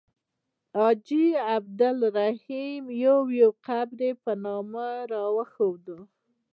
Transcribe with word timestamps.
حاجي 0.75 1.25
عبدالرحیم 1.55 2.83
یو 3.03 3.19
یو 3.39 3.51
قبر 3.65 4.01
په 4.23 4.31
نامه 4.45 4.85
راښود. 5.11 5.85